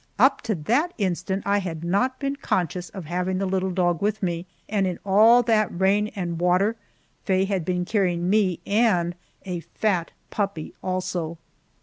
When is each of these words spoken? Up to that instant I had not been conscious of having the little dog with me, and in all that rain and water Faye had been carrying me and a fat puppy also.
Up 0.17 0.41
to 0.49 0.55
that 0.55 0.95
instant 0.97 1.43
I 1.45 1.59
had 1.59 1.83
not 1.83 2.17
been 2.19 2.35
conscious 2.35 2.89
of 2.89 3.05
having 3.05 3.37
the 3.37 3.45
little 3.45 3.69
dog 3.69 4.01
with 4.01 4.23
me, 4.23 4.47
and 4.67 4.87
in 4.87 4.97
all 5.05 5.43
that 5.43 5.79
rain 5.79 6.07
and 6.15 6.39
water 6.41 6.75
Faye 7.23 7.45
had 7.45 7.63
been 7.63 7.85
carrying 7.85 8.27
me 8.27 8.61
and 8.65 9.13
a 9.45 9.59
fat 9.59 10.09
puppy 10.31 10.73
also. 10.81 11.37